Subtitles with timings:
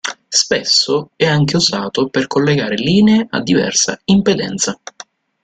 [0.29, 4.75] Spesso è anche usato per collegare linee a diversa impedenza.